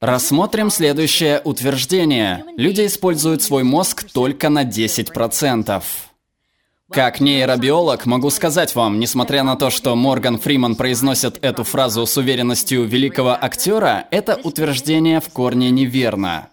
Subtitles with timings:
[0.00, 2.44] Рассмотрим следующее утверждение.
[2.56, 5.82] Люди используют свой мозг только на 10%.
[6.92, 12.16] Как нейробиолог могу сказать вам, несмотря на то, что Морган Фриман произносит эту фразу с
[12.16, 16.50] уверенностью великого актера, это утверждение в корне неверно.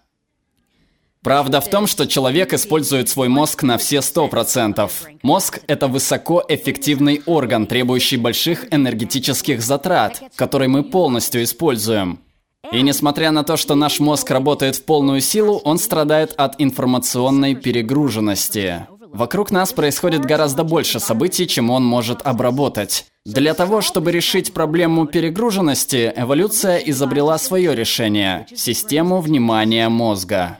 [1.22, 4.90] Правда в том, что человек использует свой мозг на все 100%.
[5.22, 12.25] Мозг– это высокоэффективный орган, требующий больших энергетических затрат, который мы полностью используем.
[12.72, 17.54] И несмотря на то, что наш мозг работает в полную силу, он страдает от информационной
[17.54, 18.86] перегруженности.
[19.12, 23.06] Вокруг нас происходит гораздо больше событий, чем он может обработать.
[23.24, 30.58] Для того, чтобы решить проблему перегруженности, эволюция изобрела свое решение– систему внимания мозга.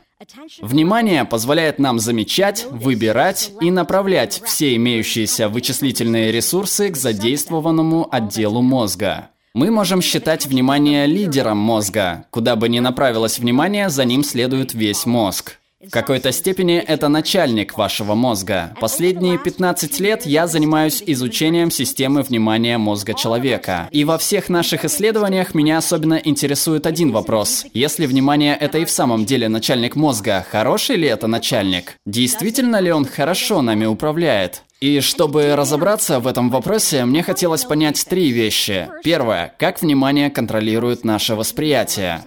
[0.62, 9.28] Внимание позволяет нам замечать, выбирать и направлять все имеющиеся вычислительные ресурсы к задействованному отделу мозга.
[9.56, 12.26] Мы можем считать внимание лидером мозга.
[12.28, 15.60] Куда бы ни направилось внимание, за ним следует весь мозг.
[15.84, 18.74] В какой-то степени это начальник вашего мозга.
[18.80, 23.88] Последние 15 лет я занимаюсь изучением системы внимания мозга человека.
[23.92, 27.66] И во всех наших исследованиях меня особенно интересует один вопрос.
[27.74, 31.98] Если внимание это и в самом деле начальник мозга, хороший ли это начальник?
[32.06, 34.62] Действительно ли он хорошо нами управляет?
[34.80, 38.88] И чтобы разобраться в этом вопросе, мне хотелось понять три вещи.
[39.02, 39.54] Первое.
[39.58, 42.22] Как внимание контролирует наше восприятие?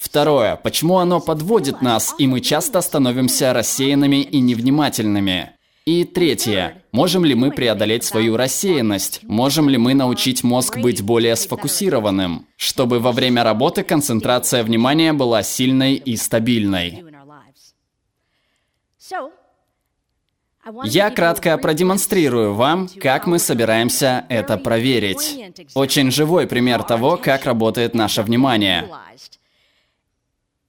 [0.00, 0.56] Второе.
[0.56, 5.50] Почему оно подводит нас, и мы часто становимся рассеянными и невнимательными?
[5.84, 6.82] И третье.
[6.90, 9.20] Можем ли мы преодолеть свою рассеянность?
[9.24, 15.42] Можем ли мы научить мозг быть более сфокусированным, чтобы во время работы концентрация внимания была
[15.42, 17.04] сильной и стабильной?
[20.84, 25.54] Я кратко продемонстрирую вам, как мы собираемся это проверить.
[25.74, 28.88] Очень живой пример того, как работает наше внимание.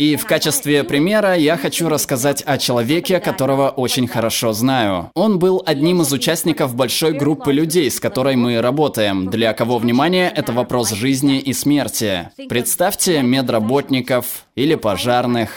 [0.02, 5.12] И в качестве примера я хочу рассказать о человеке, которого очень хорошо знаю.
[5.14, 10.34] Он был одним из участников большой группы людей, с которой мы работаем, для кого внимание–
[10.36, 12.32] это вопрос жизни и смерти.
[12.50, 15.52] Представьте медработников или пожарных,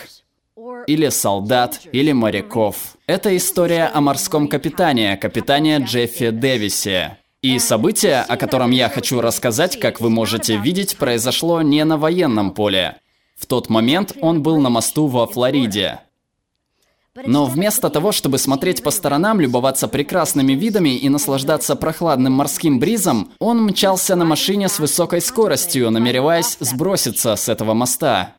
[0.86, 2.98] или солдат, или моряков.
[3.06, 7.16] Это история о морском капитане, капитане Джеффи Дэвисе.
[7.40, 12.50] И событие, о котором я хочу рассказать, как вы можете видеть, произошло не на военном
[12.50, 12.96] поле.
[13.34, 16.00] В тот момент он был на мосту во Флориде.
[17.26, 23.30] Но вместо того, чтобы смотреть по сторонам, любоваться прекрасными видами и наслаждаться прохладным морским бризом,
[23.38, 28.34] он мчался на машине с высокой скоростью, намереваясь сброситься с этого моста.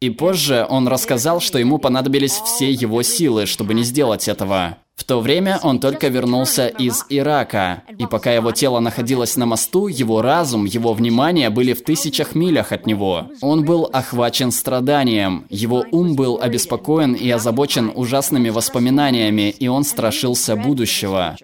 [0.00, 4.78] И позже он рассказал, что ему понадобились все его силы, чтобы не сделать этого.
[4.96, 9.88] В то время он только вернулся из Ирака, и пока его тело находилось на мосту,
[9.88, 13.30] его разум, его внимание были в тысячах милях от него.
[13.42, 20.56] Он был охвачен страданием, его ум был обеспокоен и озабочен ужасными воспоминаниями, и он страшился
[20.56, 21.36] будущего.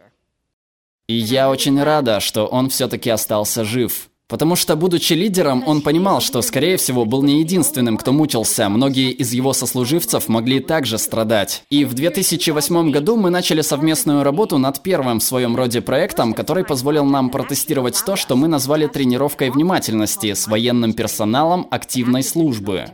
[1.06, 4.08] И я очень рада, что он все-таки остался жив.
[4.32, 8.70] Потому что, будучи лидером, он понимал, что, скорее всего, был не единственным, кто мучился.
[8.70, 11.64] Многие из его сослуживцев могли также страдать.
[11.68, 16.64] И в 2008 году мы начали совместную работу над первым в своем роде проектом, который
[16.64, 22.86] позволил нам протестировать то, что мы назвали тренировкой внимательности с военным персоналом активной службы.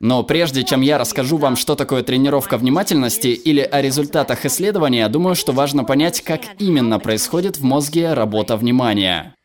[0.00, 5.36] Но прежде чем я расскажу вам, что такое тренировка внимательности или о результатах исследования, думаю,
[5.36, 9.36] что важно понять, как именно происходит в мозге работа внимания.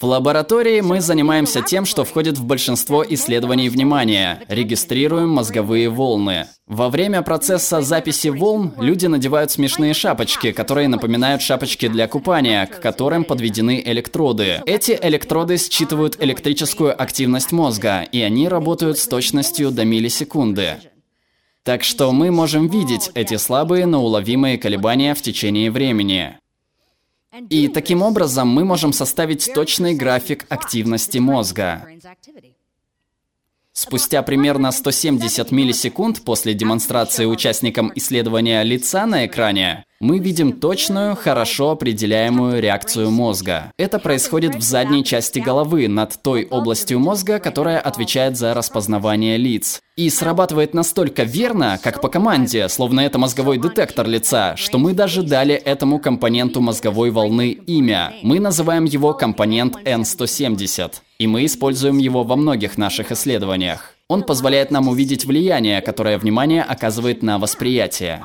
[0.00, 4.44] В лаборатории мы занимаемся тем, что входит в большинство исследований внимания.
[4.46, 6.46] Регистрируем мозговые волны.
[6.68, 12.80] Во время процесса записи волн люди надевают смешные шапочки, которые напоминают шапочки для купания, к
[12.80, 14.62] которым подведены электроды.
[14.66, 20.76] Эти электроды считывают электрическую активность мозга, и они работают с точностью до миллисекунды.
[21.64, 26.38] Так что мы можем видеть эти слабые, но уловимые колебания в течение времени.
[27.50, 31.86] И таким образом мы можем составить точный график активности мозга.
[33.72, 41.70] Спустя примерно 170 миллисекунд после демонстрации участникам исследования лица на экране, мы видим точную, хорошо
[41.72, 43.72] определяемую реакцию мозга.
[43.76, 49.80] Это происходит в задней части головы, над той областью мозга, которая отвечает за распознавание лиц.
[49.96, 55.24] И срабатывает настолько верно, как по команде, словно это мозговой детектор лица, что мы даже
[55.24, 58.12] дали этому компоненту мозговой волны имя.
[58.22, 60.92] Мы называем его компонент N170.
[61.18, 63.96] И мы используем его во многих наших исследованиях.
[64.06, 68.22] Он позволяет нам увидеть влияние, которое внимание оказывает на восприятие.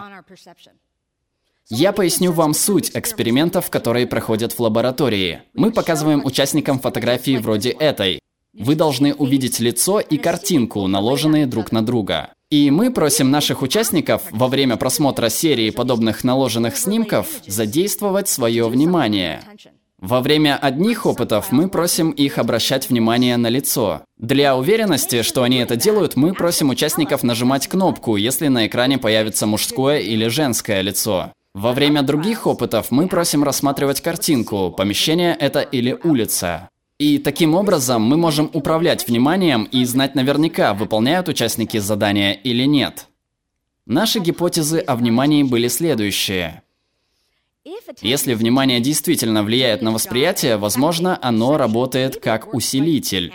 [1.70, 5.44] Я поясню вам суть экспериментов, которые проходят в лаборатории.
[5.54, 8.20] Мы показываем участникам фотографии вроде этой.
[8.54, 12.30] Вы должны увидеть лицо и картинку, наложенные друг на друга.
[12.52, 19.42] И мы просим наших участников во время просмотра серии подобных наложенных снимков задействовать свое внимание.
[20.00, 24.02] Во время одних опытов мы просим их обращать внимание на лицо.
[24.18, 29.48] Для уверенности, что они это делают, мы просим участников нажимать кнопку, если на экране появится
[29.48, 31.32] мужское или женское лицо.
[31.54, 36.70] Во время других опытов мы просим рассматривать картинку, помещение это или улица.
[36.98, 43.08] И таким образом мы можем управлять вниманием и знать наверняка, выполняют участники задания или нет.
[43.86, 46.64] Наши гипотезы о внимании были следующие.
[48.02, 53.32] Если внимание действительно влияет на восприятие, возможно, оно работает как усилитель.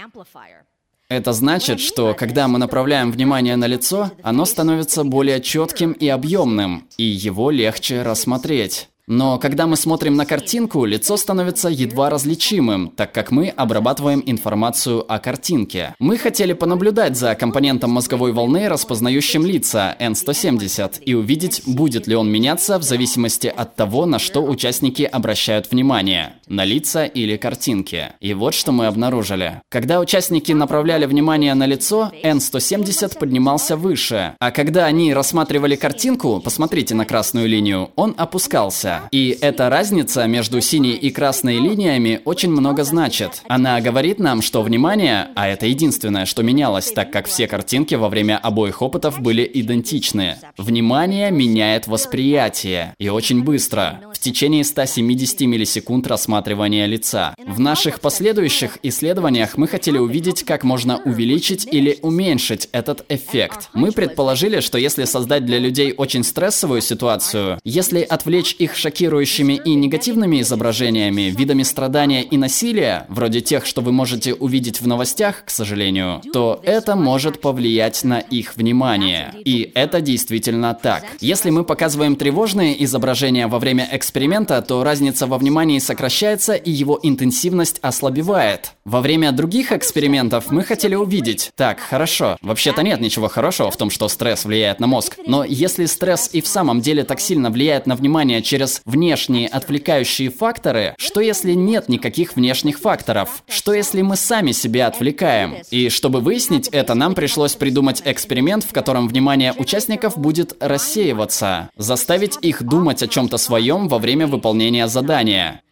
[1.10, 6.86] Это значит, что когда мы направляем внимание на лицо, оно становится более четким и объемным,
[6.98, 8.90] и его легче рассмотреть.
[9.08, 15.04] Но когда мы смотрим на картинку, лицо становится едва различимым, так как мы обрабатываем информацию
[15.10, 15.94] о картинке.
[15.98, 22.30] Мы хотели понаблюдать за компонентом мозговой волны, распознающим лица N170, и увидеть, будет ли он
[22.30, 28.12] меняться в зависимости от того, на что участники обращают внимание– на лица или картинки.
[28.20, 29.60] И вот что мы обнаружили.
[29.68, 36.94] Когда участники направляли внимание на лицо, N170 поднимался выше, а когда они рассматривали картинку, посмотрите
[36.94, 38.97] на красную линию, он опускался.
[39.10, 43.42] И эта разница между синей и красной линиями очень много значит.
[43.48, 48.08] Она говорит нам, что внимание, а это единственное, что менялось, так как все картинки во
[48.08, 50.36] время обоих опытов были идентичны.
[50.56, 52.94] Внимание меняет восприятие.
[52.98, 54.00] И очень быстро.
[54.12, 57.34] В течение 170 миллисекунд рассматривания лица.
[57.46, 63.70] В наших последующих исследованиях мы хотели увидеть, как можно увеличить или уменьшить этот эффект.
[63.74, 69.74] Мы предположили, что если создать для людей очень стрессовую ситуацию, если отвлечь их шокирующими и
[69.74, 75.50] негативными изображениями, видами страдания и насилия, вроде тех, что вы можете увидеть в новостях, к
[75.50, 79.34] сожалению, то это может повлиять на их внимание.
[79.44, 81.04] И это действительно так.
[81.20, 86.98] Если мы показываем тревожные изображения во время эксперимента, то разница во внимании сокращается и его
[87.02, 88.72] интенсивность ослабевает.
[88.86, 93.90] Во время других экспериментов мы хотели увидеть, так, хорошо, вообще-то нет ничего хорошего в том,
[93.90, 97.86] что стресс влияет на мозг, но если стресс и в самом деле так сильно влияет
[97.86, 103.42] на внимание через внешние отвлекающие факторы, что если нет никаких внешних факторов?
[103.48, 105.56] Что если мы сами себя отвлекаем?
[105.70, 112.38] И чтобы выяснить это, нам пришлось придумать эксперимент, в котором внимание участников будет рассеиваться, заставить
[112.42, 115.62] их думать о чем-то своем во время выполнения задания.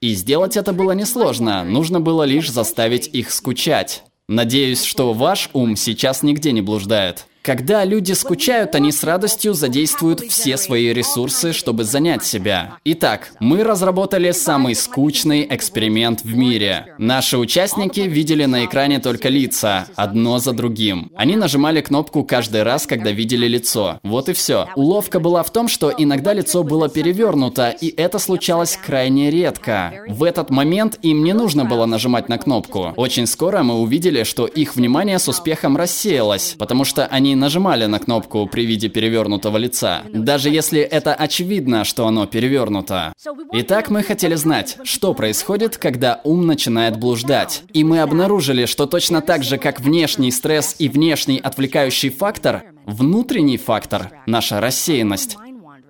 [0.00, 4.02] И сделать это было несложно, нужно было лишь заставить их скучать.
[4.28, 7.26] Надеюсь, что ваш ум сейчас нигде не блуждает.
[7.44, 12.78] Когда люди скучают, они с радостью задействуют все свои ресурсы, чтобы занять себя.
[12.86, 16.94] Итак, мы разработали самый скучный эксперимент в мире.
[16.96, 21.12] Наши участники видели на экране только лица, одно за другим.
[21.16, 24.00] Они нажимали кнопку каждый раз, когда видели лицо.
[24.02, 24.68] Вот и все.
[24.74, 29.92] Уловка была в том, что иногда лицо было перевернуто, и это случалось крайне редко.
[30.08, 32.94] В этот момент им не нужно было нажимать на кнопку.
[32.96, 37.98] Очень скоро мы увидели, что их внимание с успехом рассеялось, потому что они нажимали на
[37.98, 43.12] кнопку при виде перевернутого лица, даже если это очевидно, что оно перевернуто.
[43.52, 47.62] Итак, мы хотели знать, что происходит, когда ум начинает блуждать.
[47.72, 53.58] И мы обнаружили, что точно так же, как внешний стресс и внешний отвлекающий фактор, внутренний
[53.58, 55.36] фактор, наша рассеянность,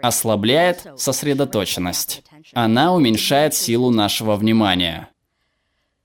[0.02, 2.23] ослабляет сосредоточенность.
[2.52, 5.09] Она уменьшает силу нашего внимания.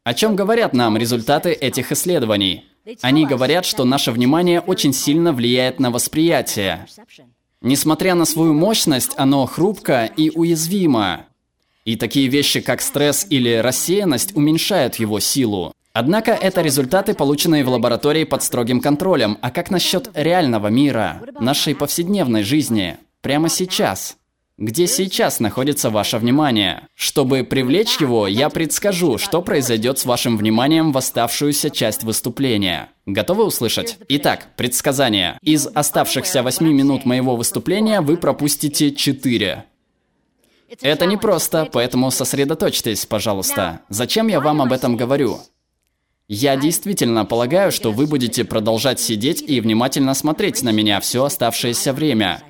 [0.04, 2.69] О чем говорят нам результаты этих исследований?
[3.01, 6.86] Они говорят, что наше внимание очень сильно влияет на восприятие.
[7.62, 11.25] Несмотря на свою мощность, оно хрупко и уязвимо.
[11.86, 15.74] И такие вещи, как стресс или рассеянность, уменьшают его силу.
[15.91, 19.38] Однако это результаты, полученные в лаборатории под строгим контролем.
[19.41, 24.19] А как насчет реального мира, нашей повседневной жизни, прямо сейчас?
[24.60, 26.89] Где сейчас находится ваше внимание?
[26.94, 32.89] Чтобы привлечь его, я предскажу, что произойдет с вашим вниманием в оставшуюся часть выступления.
[33.06, 33.98] Готовы услышать?
[34.10, 35.39] Итак, предсказание.
[35.42, 39.63] Из оставшихся 8 минут моего выступления вы пропустите 4.
[40.82, 43.80] Это непросто, поэтому сосредоточьтесь, пожалуйста.
[43.88, 45.39] Зачем я вам об этом говорю?
[46.28, 51.94] Я действительно полагаю, что вы будете продолжать сидеть и внимательно смотреть на меня все оставшееся
[51.94, 52.44] время.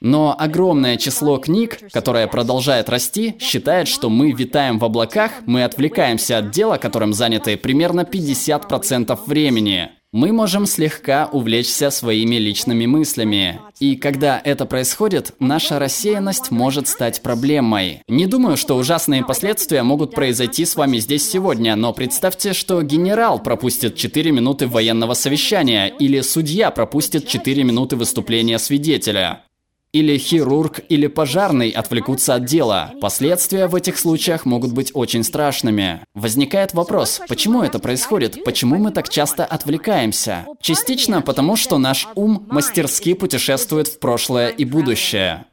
[0.00, 6.38] Но огромное число книг, которое продолжает расти, считает, что мы витаем в облаках, мы отвлекаемся
[6.38, 9.90] от дела, которым заняты примерно 50% времени.
[10.12, 13.60] мы можем слегка увлечься своими личными мыслями.
[13.78, 18.02] И когда это происходит, наша рассеянность может стать проблемой.
[18.08, 23.40] Не думаю, что ужасные последствия могут произойти с вами здесь сегодня, но представьте, что генерал
[23.40, 29.44] пропустит 4 минуты военного совещания или судья пропустит 4 минуты выступления свидетеля.
[29.92, 32.92] Или хирург, или пожарный отвлекутся от дела.
[33.00, 36.00] Последствия в этих случаях могут быть очень страшными.
[36.14, 38.44] Возникает вопрос, почему это происходит?
[38.44, 40.46] Почему мы так часто отвлекаемся?
[40.60, 45.46] Частично потому, что наш ум мастерски путешествует в прошлое и будущее.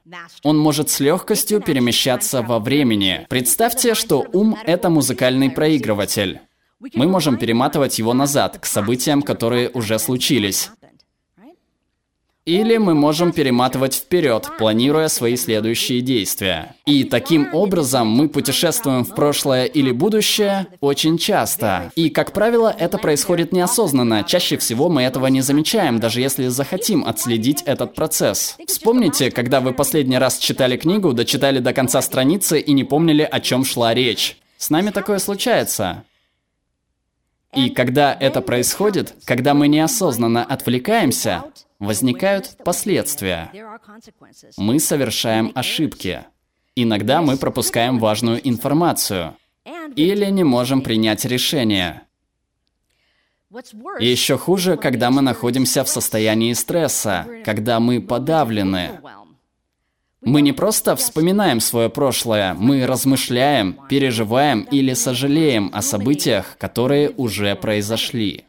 [0.44, 3.26] Он может с легкостью перемещаться во времени.
[3.30, 6.42] Представьте, что ум– это музыкальный проигрыватель.
[6.94, 10.70] Мы можем перематывать его назад, к событиям, которые уже случились.
[12.48, 16.78] Или мы можем перематывать вперед, планируя свои следующие действия.
[16.86, 21.92] И таким образом мы путешествуем в прошлое или будущее очень часто.
[21.96, 24.24] И, как правило, это происходит неосознанно.
[24.24, 28.56] Чаще всего мы этого не замечаем, даже если захотим отследить этот процесс.
[28.66, 33.42] Вспомните, когда вы последний раз читали книгу, дочитали до конца страницы и не помнили, о
[33.42, 34.38] чем шла речь.
[34.58, 36.06] С нами такое случается.
[37.54, 41.44] И когда это происходит, когда мы неосознанно отвлекаемся,
[41.80, 43.52] возникают последствия.
[44.58, 46.26] Мы совершаем ошибки.
[46.76, 49.36] Иногда мы пропускаем важную информацию.
[49.96, 52.04] Или не можем принять решение.
[54.00, 59.00] Еще хуже, когда мы находимся в состоянии стресса, когда мы подавлены.
[60.22, 67.56] Мы не просто вспоминаем свое прошлое, мы размышляем, переживаем или сожалеем о событиях, которые уже
[67.56, 68.46] произошли.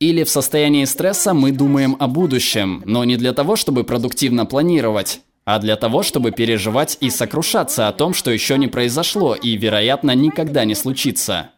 [0.00, 5.20] Или в состоянии стресса мы думаем о будущем, но не для того, чтобы продуктивно планировать,
[5.44, 10.14] а для того, чтобы переживать и сокрушаться о том, что еще не произошло и, вероятно,
[10.14, 11.50] никогда не случится.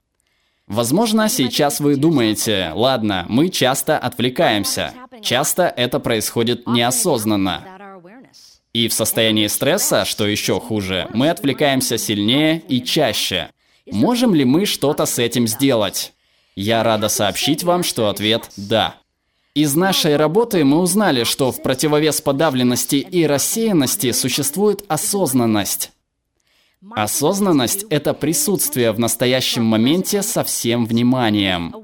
[0.67, 4.93] Возможно, сейчас вы думаете, ладно, мы часто отвлекаемся.
[5.21, 7.63] Часто это происходит неосознанно.
[8.73, 13.51] И в состоянии стресса, что еще хуже, мы отвлекаемся сильнее и чаще.
[13.91, 16.13] Можем ли мы что-то с этим сделать?
[16.55, 18.97] Я рада сообщить вам, что ответ «да».
[19.55, 25.93] Из нашей работы мы узнали, что в противовес подавленности и рассеянности существует осознанность.
[26.93, 31.75] Осознанность– это присутствие в настоящем моменте со всем вниманием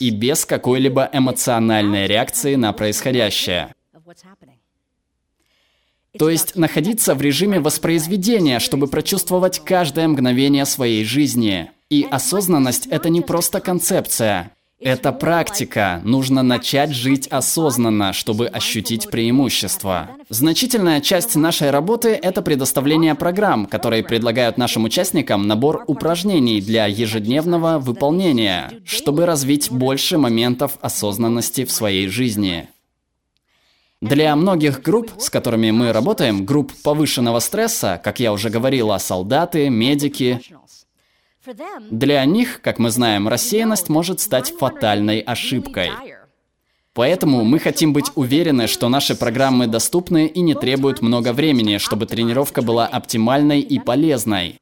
[0.00, 3.72] и без какой-либо эмоциональной реакции на происходящее.
[6.18, 13.10] То есть находиться в режиме воспроизведения, чтобы прочувствовать каждое мгновение своей жизни– и осознанность– это
[13.10, 14.52] не просто концепция.
[14.80, 16.00] Это практика.
[16.04, 20.08] Нужно начать жить осознанно, чтобы ощутить преимущество.
[20.30, 27.78] Значительная часть нашей работы– это предоставление программ, которые предлагают нашим участникам набор упражнений для ежедневного
[27.78, 32.70] выполнения, чтобы развить больше моментов осознанности в своей жизни.
[34.02, 39.70] Для многих групп, с которыми мы работаем, групп повышенного стресса, как я уже говорила, солдаты,
[39.70, 40.40] медики,
[41.88, 45.90] для них, как мы знаем, рассеянность может стать фатальной ошибкой.
[46.94, 52.06] Поэтому мы хотим быть уверены, что наши программы доступны и не требуют много времени, чтобы
[52.06, 54.58] тренировка была оптимальной и полезной.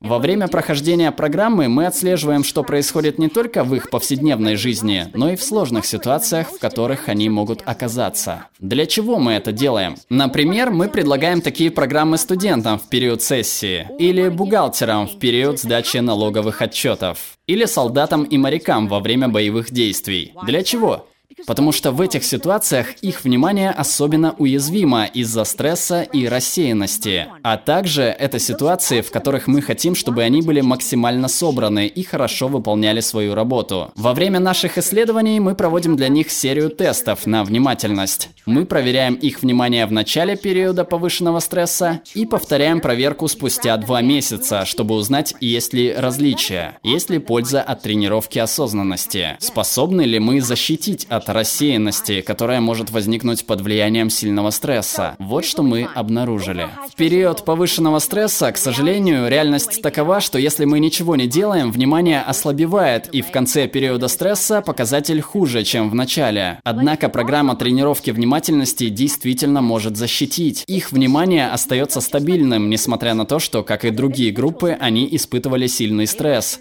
[0.00, 5.32] Во время прохождения программы мы отслеживаем, что происходит не только в их повседневной жизни, но
[5.32, 8.46] и в сложных ситуациях, в которых они могут оказаться.
[8.60, 9.96] Для чего мы это делаем?
[10.08, 16.62] Например, мы предлагаем такие программы студентам в период сессии, или бухгалтерам в период сдачи налоговых
[16.62, 20.32] отчетов, или солдатам и морякам во время боевых действий.
[20.44, 21.07] Для чего?
[21.46, 27.26] Потому что в этих ситуациях их внимание особенно уязвимо из-за стресса и рассеянности.
[27.42, 32.48] А также это ситуации, в которых мы хотим, чтобы они были максимально собраны и хорошо
[32.48, 33.92] выполняли свою работу.
[33.94, 38.30] Во время наших исследований мы проводим для них серию тестов на внимательность.
[38.46, 44.64] Мы проверяем их внимание в начале периода повышенного стресса и повторяем проверку спустя два месяца,
[44.64, 51.06] чтобы узнать, есть ли различия, есть ли польза от тренировки осознанности, способны ли мы защитить
[51.08, 55.16] от рассеянности, которая может возникнуть под влиянием сильного стресса.
[55.18, 56.68] Вот что мы обнаружили.
[56.90, 62.20] В период повышенного стресса, к сожалению, реальность такова, что если мы ничего не делаем, внимание
[62.20, 66.60] ослабевает, и в конце периода стресса показатель хуже, чем в начале.
[66.64, 70.64] Однако программа тренировки внимательности действительно может защитить.
[70.66, 76.06] Их внимание остается стабильным, несмотря на то, что, как и другие группы, они испытывали сильный
[76.06, 76.60] стресс.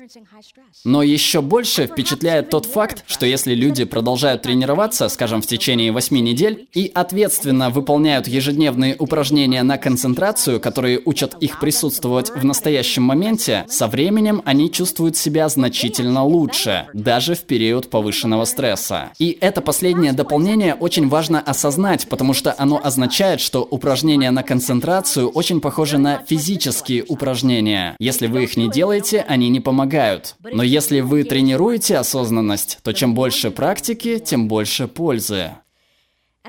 [0.86, 6.18] Но еще больше впечатляет тот факт, что если люди продолжают тренироваться, скажем, в течение 8
[6.18, 13.66] недель, и ответственно выполняют ежедневные упражнения на концентрацию, которые учат их присутствовать в настоящем моменте,
[13.68, 19.12] со временем они чувствуют себя значительно лучше, даже в период повышенного стресса.
[19.20, 25.30] И это последнее дополнение очень важно осознать, потому что оно означает, что упражнения на концентрацию
[25.30, 27.96] очень похожи на физические упражнения.
[28.00, 30.36] Если вы их не делаете, они не помогают.
[30.44, 35.52] Но если вы тренируете осознанность, то чем больше практики, тем больше пользы.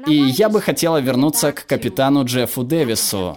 [0.06, 3.36] И я бы хотела вернуться к капитану Джеффу Дэвису.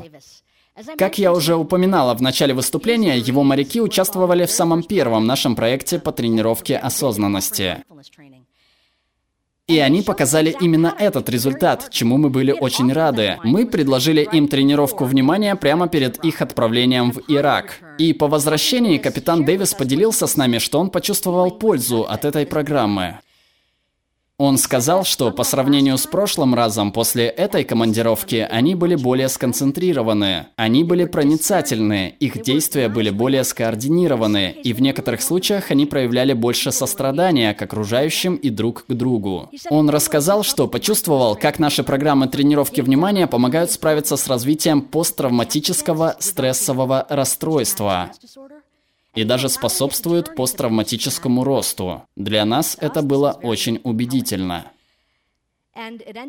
[0.98, 6.00] Как я уже упоминала в начале выступления, его моряки участвовали в самом первом нашем проекте
[6.00, 7.84] по тренировке осознанности.
[9.68, 13.38] И они показали именно этот результат, чему мы были очень рады.
[13.44, 17.80] Мы предложили им тренировку внимания прямо перед их отправлением в Ирак.
[18.02, 23.20] И по возвращении капитан Дэвис поделился с нами, что он почувствовал пользу от этой программы.
[24.44, 30.48] Он сказал, что по сравнению с прошлым разом после этой командировки они были более сконцентрированы,
[30.56, 36.72] они были проницательны, их действия были более скоординированы, и в некоторых случаях они проявляли больше
[36.72, 39.52] сострадания к окружающим и друг к другу.
[39.70, 47.06] Он рассказал, что почувствовал, как наши программы тренировки внимания помогают справиться с развитием посттравматического стрессового
[47.10, 48.10] расстройства
[49.14, 52.04] и даже способствует посттравматическому росту.
[52.16, 54.72] Для нас это было очень убедительно.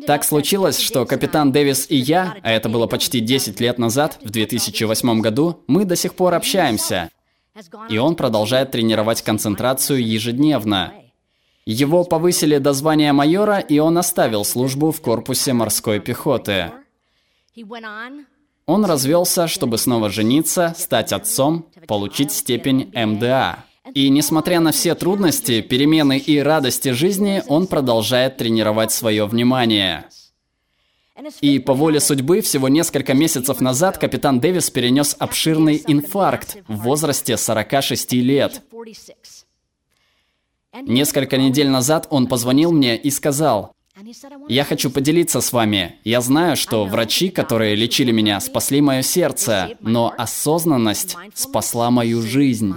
[0.07, 4.29] Так случилось, что капитан Дэвис и я, а это было почти 10 лет назад, в
[4.29, 7.09] 2008 году, мы до сих пор общаемся.
[7.89, 10.93] И он продолжает тренировать концентрацию ежедневно.
[11.65, 16.71] Его повысили до звания майора, и он оставил службу в корпусе морской пехоты.
[18.65, 23.65] Он развелся, чтобы снова жениться, стать отцом, получить степень МДА.
[23.93, 30.05] И несмотря на все трудности, перемены и радости жизни, он продолжает тренировать свое внимание.
[31.41, 37.37] И по воле судьбы, всего несколько месяцев назад капитан Дэвис перенес обширный инфаркт в возрасте
[37.37, 38.63] 46 лет.
[40.81, 43.75] Несколько недель назад он позвонил мне и сказал,
[44.47, 45.95] я хочу поделиться с вами.
[46.03, 52.73] Я знаю, что врачи, которые лечили меня, спасли мое сердце, но осознанность спасла мою жизнь.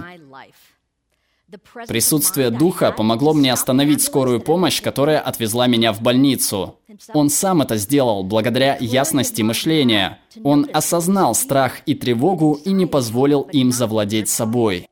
[1.87, 6.79] Присутствие духа помогло мне остановить скорую помощь, которая отвезла меня в больницу.
[7.13, 10.19] Он сам это сделал благодаря ясности мышления.
[10.43, 14.87] Он осознал страх и тревогу и не позволил им завладеть собой.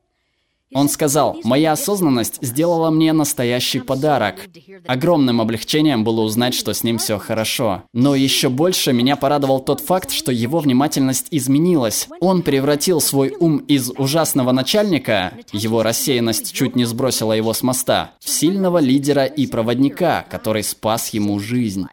[0.76, 4.46] Он сказал, «Моя осознанность сделала мне настоящий подарок.
[4.86, 7.84] Огромным облегчением было узнать, что с ним все хорошо.
[7.94, 12.08] Но еще больше меня порадовал тот факт, что его внимательность изменилась.
[12.20, 18.10] Он превратил свой ум из ужасного начальника, его рассеянность чуть не сбросила его с моста,
[18.20, 21.86] в сильного лидера и проводника, который спас ему жизнь».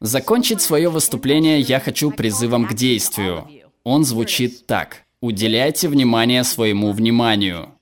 [0.00, 3.48] Закончить свое выступление я хочу призывом к действию.
[3.82, 5.04] Он звучит так.
[5.24, 7.78] Уделяйте внимание своему вниманию.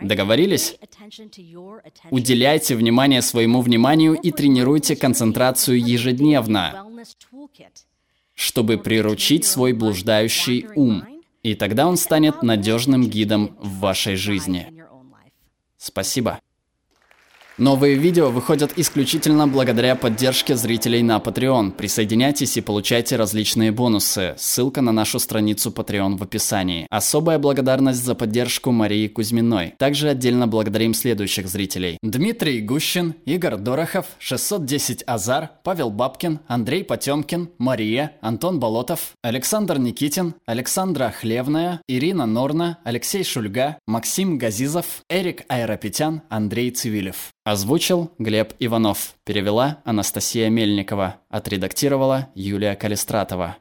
[0.00, 0.78] Договорились?
[2.12, 6.86] Уделяйте внимание своему вниманию и тренируйте концентрацию ежедневно,
[8.34, 11.02] чтобы приручить свой блуждающий ум.
[11.42, 14.84] И тогда он станет надежным гидом в вашей жизни.
[15.76, 16.38] Спасибо.
[17.58, 21.72] Новые видео выходят исключительно благодаря поддержке зрителей на Patreon.
[21.72, 24.36] Присоединяйтесь и получайте различные бонусы.
[24.38, 26.86] Ссылка на нашу страницу Patreon в описании.
[26.88, 29.74] Особая благодарность за поддержку Марии Кузьминой.
[29.76, 31.98] Также отдельно благодарим следующих зрителей.
[32.00, 40.36] Дмитрий Гущин, Игорь Дорохов, 610 Азар, Павел Бабкин, Андрей Потемкин, Мария, Антон Болотов, Александр Никитин,
[40.46, 47.32] Александра Хлевная, Ирина Норна, Алексей Шульга, Максим Газизов, Эрик Айрапетян, Андрей Цивилев.
[47.50, 49.14] Озвучил Глеб Иванов.
[49.24, 51.16] Перевела Анастасия Мельникова.
[51.30, 53.56] Отредактировала Юлия Калистратова.